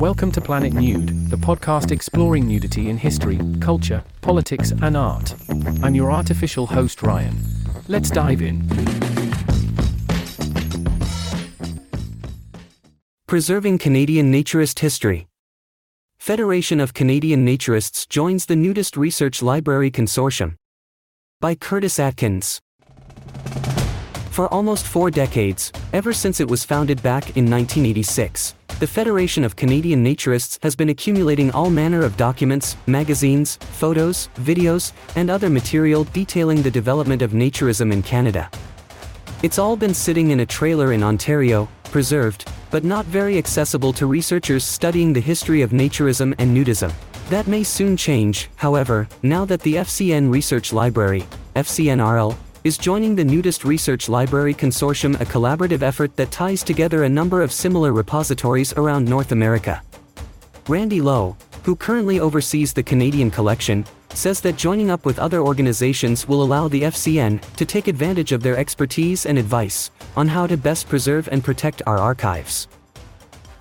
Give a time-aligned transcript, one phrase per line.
[0.00, 5.34] Welcome to Planet Nude, the podcast exploring nudity in history, culture, politics, and art.
[5.82, 7.36] I'm your artificial host, Ryan.
[7.86, 8.66] Let's dive in.
[13.26, 15.26] Preserving Canadian Naturist History.
[16.18, 20.54] Federation of Canadian Naturists joins the Nudist Research Library Consortium.
[21.42, 22.58] By Curtis Atkins.
[24.30, 29.56] For almost four decades, ever since it was founded back in 1986, the Federation of
[29.56, 36.04] Canadian Naturists has been accumulating all manner of documents, magazines, photos, videos, and other material
[36.04, 38.50] detailing the development of naturism in Canada.
[39.42, 44.06] It's all been sitting in a trailer in Ontario, preserved, but not very accessible to
[44.06, 46.90] researchers studying the history of naturism and nudism.
[47.28, 53.24] That may soon change, however, now that the FCN Research Library, FCNRL, is joining the
[53.24, 58.74] Nudist Research Library Consortium a collaborative effort that ties together a number of similar repositories
[58.74, 59.82] around North America.
[60.68, 66.28] Randy Lowe, who currently oversees the Canadian collection, says that joining up with other organizations
[66.28, 70.58] will allow the FCN to take advantage of their expertise and advice on how to
[70.58, 72.68] best preserve and protect our archives.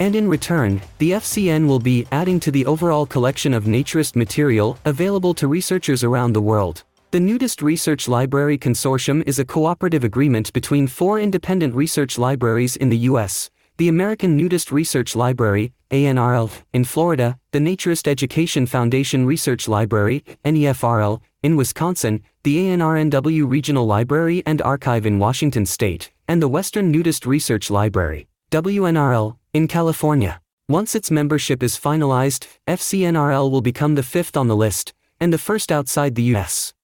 [0.02, 4.78] And in return, the FCN will be adding to the overall collection of naturist material
[4.84, 6.84] available to researchers around the world.
[7.12, 12.90] The Nudist Research Library Consortium is a cooperative agreement between four independent research libraries in
[12.90, 13.50] the U.S.
[13.78, 21.20] the American Nudist Research Library, ANRL, in Florida, the Naturist Education Foundation Research Library, NEFRL,
[21.42, 27.26] in Wisconsin, the ANRNW Regional Library and Archive in Washington State, and the Western Nudist
[27.26, 30.40] Research Library, WNRL, in California.
[30.68, 35.40] Once its membership is finalized, FCNRL will become the fifth on the list, and the
[35.40, 36.76] first outside the U.S.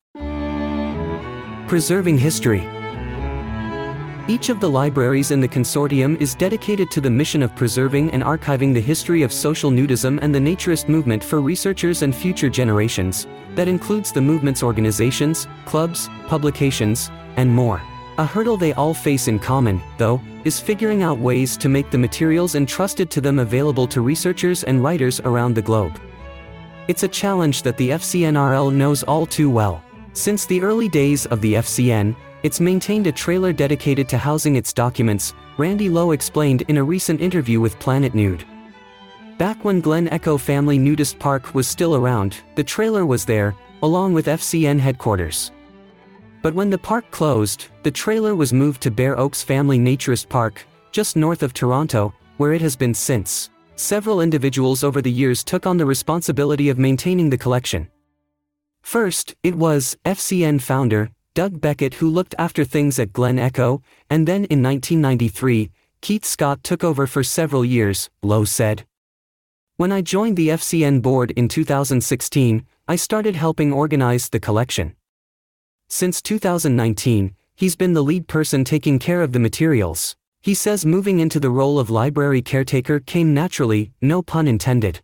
[1.67, 2.59] Preserving History
[4.27, 8.21] Each of the libraries in the consortium is dedicated to the mission of preserving and
[8.21, 13.25] archiving the history of social nudism and the naturist movement for researchers and future generations,
[13.55, 17.81] that includes the movement's organizations, clubs, publications, and more.
[18.19, 21.97] A hurdle they all face in common, though, is figuring out ways to make the
[21.97, 25.99] materials entrusted to them available to researchers and writers around the globe.
[26.87, 29.84] It's a challenge that the FCNRL knows all too well.
[30.15, 34.71] Since the early days of the FCN, it's maintained a trailer dedicated to housing its
[34.71, 38.45] documents, Randy Lowe explained in a recent interview with Planet Nude.
[39.37, 44.13] Back when Glen Echo Family Nudist Park was still around, the trailer was there, along
[44.13, 45.51] with FCN headquarters.
[46.41, 50.65] But when the park closed, the trailer was moved to Bear Oaks Family Naturist Park,
[50.93, 53.49] just north of Toronto, where it has been since.
[53.75, 57.89] Several individuals over the years took on the responsibility of maintaining the collection.
[58.85, 63.81] First, it was FCN founder, Doug Beckett who looked after things at Glen Echo,
[64.11, 68.85] and then in 1993, Keith Scott took over for several years, Lowe said.
[69.77, 74.95] When I joined the FCN board in 2016, I started helping organize the collection.
[75.89, 80.15] Since 2019, he's been the lead person taking care of the materials.
[80.41, 85.01] He says moving into the role of library caretaker came naturally, no pun intended.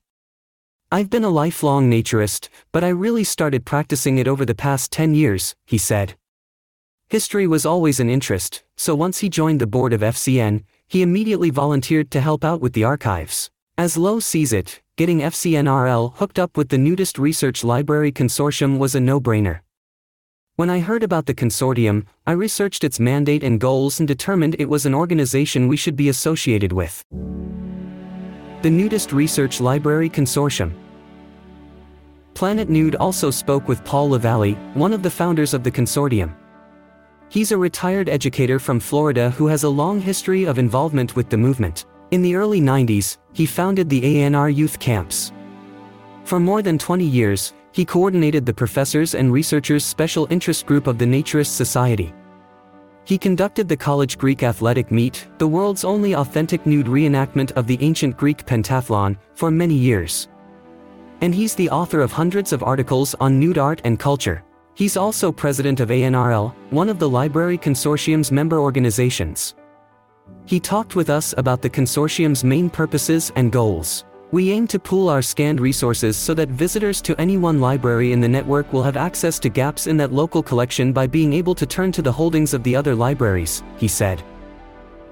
[0.93, 5.13] I've been a lifelong naturist, but I really started practicing it over the past 10
[5.13, 6.15] years, he said.
[7.07, 11.49] History was always an interest, so once he joined the board of FCN, he immediately
[11.49, 13.49] volunteered to help out with the archives.
[13.77, 18.93] As Lowe sees it, getting FCNRL hooked up with the Nudist Research Library Consortium was
[18.93, 19.61] a no-brainer.
[20.57, 24.67] When I heard about the consortium, I researched its mandate and goals and determined it
[24.67, 27.05] was an organization we should be associated with.
[28.61, 30.71] The Nudist Research Library Consortium.
[32.35, 36.35] Planet Nude also spoke with Paul LaValle, one of the founders of the consortium.
[37.29, 41.37] He's a retired educator from Florida who has a long history of involvement with the
[41.37, 41.85] movement.
[42.11, 45.31] In the early 90s, he founded the ANR Youth Camps.
[46.23, 50.99] For more than 20 years, he coordinated the professors and researchers special interest group of
[50.99, 52.13] the Naturist Society.
[53.11, 57.77] He conducted the College Greek Athletic Meet, the world's only authentic nude reenactment of the
[57.81, 60.29] ancient Greek pentathlon, for many years.
[61.19, 64.45] And he's the author of hundreds of articles on nude art and culture.
[64.75, 69.55] He's also president of ANRL, one of the Library Consortium's member organizations.
[70.45, 74.05] He talked with us about the consortium's main purposes and goals.
[74.31, 78.21] We aim to pool our scanned resources so that visitors to any one library in
[78.21, 81.65] the network will have access to gaps in that local collection by being able to
[81.65, 84.23] turn to the holdings of the other libraries, he said.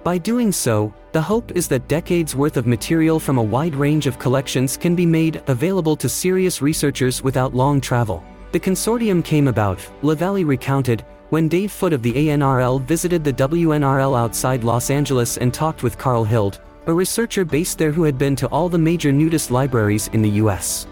[0.05, 4.07] By doing so, the hope is that decades worth of material from a wide range
[4.07, 8.23] of collections can be made available to serious researchers without long travel.
[8.53, 14.17] The consortium came about, LaValle recounted, when Dave Foote of the ANRL visited the WNRL
[14.17, 18.35] outside Los Angeles and talked with Carl Hild, a researcher based there who had been
[18.35, 20.87] to all the major nudist libraries in the US.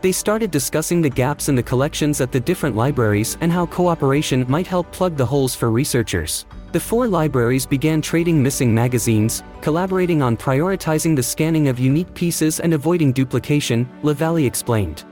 [0.00, 4.46] They started discussing the gaps in the collections at the different libraries and how cooperation
[4.48, 6.46] might help plug the holes for researchers.
[6.72, 12.58] The four libraries began trading missing magazines, collaborating on prioritizing the scanning of unique pieces
[12.58, 15.04] and avoiding duplication, LaValle explained.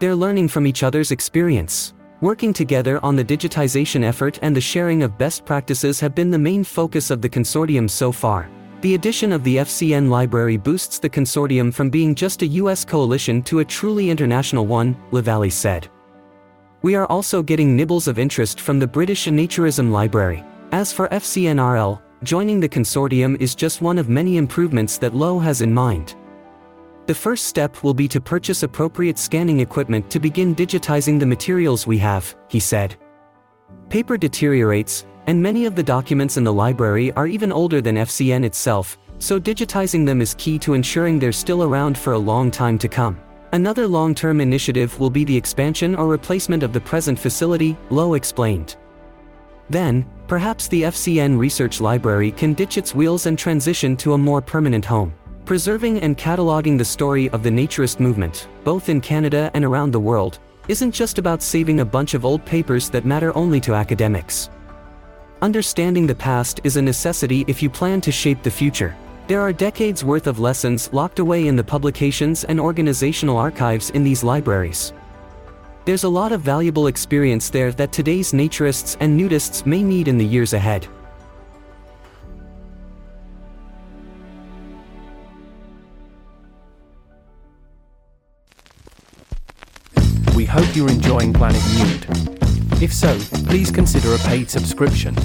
[0.00, 1.94] They're learning from each other's experience.
[2.20, 6.38] Working together on the digitization effort and the sharing of best practices have been the
[6.50, 8.50] main focus of the consortium so far.
[8.84, 13.40] The addition of the FCN library boosts the consortium from being just a US coalition
[13.44, 15.88] to a truly international one, LaValle said.
[16.82, 20.44] We are also getting nibbles of interest from the British Naturism Library.
[20.72, 25.62] As for FCNRL, joining the consortium is just one of many improvements that Lowe has
[25.62, 26.14] in mind.
[27.06, 31.86] The first step will be to purchase appropriate scanning equipment to begin digitizing the materials
[31.86, 32.96] we have, he said.
[33.88, 38.44] Paper deteriorates, and many of the documents in the library are even older than FCN
[38.44, 42.78] itself, so digitizing them is key to ensuring they're still around for a long time
[42.78, 43.18] to come.
[43.52, 48.76] Another long-term initiative will be the expansion or replacement of the present facility, Lowe explained.
[49.70, 54.42] Then, perhaps the FCN Research Library can ditch its wheels and transition to a more
[54.42, 55.14] permanent home.
[55.44, 60.00] Preserving and cataloging the story of the naturist movement, both in Canada and around the
[60.00, 60.38] world,
[60.68, 64.48] isn't just about saving a bunch of old papers that matter only to academics.
[65.44, 68.96] Understanding the past is a necessity if you plan to shape the future.
[69.26, 74.02] There are decades worth of lessons locked away in the publications and organizational archives in
[74.02, 74.94] these libraries.
[75.84, 80.16] There's a lot of valuable experience there that today's naturists and nudists may need in
[80.16, 80.88] the years ahead.
[90.34, 92.43] We hope you're enjoying Planet Nude.
[92.82, 93.16] If so,
[93.46, 95.16] please consider a paid subscription.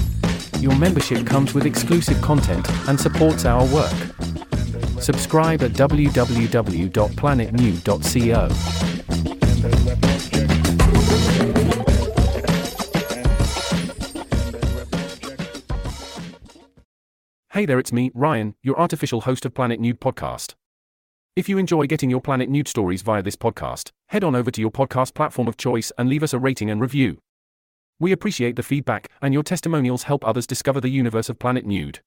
[0.60, 3.92] Your membership comes with exclusive content and supports our work.
[5.00, 8.48] Subscribe at www.planetnude.co.
[17.52, 20.54] Hey there, it's me, Ryan, your artificial host of Planet Nude podcast.
[21.34, 24.60] If you enjoy getting your Planet Nude stories via this podcast, head on over to
[24.60, 27.18] your podcast platform of choice and leave us a rating and review.
[28.00, 32.00] We appreciate the feedback, and your testimonials help others discover the universe of Planet Nude.